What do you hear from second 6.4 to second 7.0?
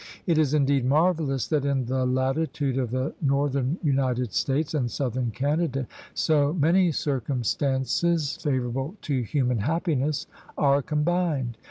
many